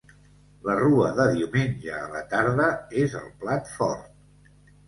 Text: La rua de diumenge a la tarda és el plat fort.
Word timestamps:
La 0.67 0.77
rua 0.79 1.09
de 1.19 1.27
diumenge 1.35 1.93
a 1.99 2.09
la 2.15 2.23
tarda 2.33 2.65
és 3.05 3.15
el 3.23 3.29
plat 3.45 3.71
fort. 3.77 4.53